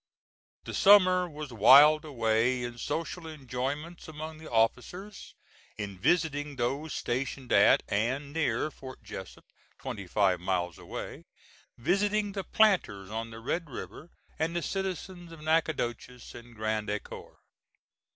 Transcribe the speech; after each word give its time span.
The 0.63 0.73
summer 0.73 1.29
was 1.29 1.53
whiled 1.53 2.05
away 2.05 2.63
in 2.63 2.79
social 2.79 3.27
enjoyments 3.27 4.07
among 4.07 4.39
the 4.39 4.49
officers, 4.49 5.35
in 5.77 5.99
visiting 5.99 6.55
those 6.55 6.91
stationed 6.95 7.51
at, 7.53 7.83
and 7.87 8.33
near, 8.33 8.71
Fort 8.71 9.03
Jessup, 9.03 9.45
twenty 9.77 10.07
five 10.07 10.39
miles 10.39 10.79
away, 10.79 11.25
visiting 11.77 12.31
the 12.31 12.43
planters 12.43 13.11
on 13.11 13.29
the 13.29 13.39
Red 13.39 13.69
River, 13.69 14.09
and 14.39 14.55
the 14.55 14.63
citizens 14.63 15.31
of 15.31 15.41
Natchitoches 15.43 16.33
and 16.33 16.55
Grand 16.55 16.89
Ecore. 16.89 17.37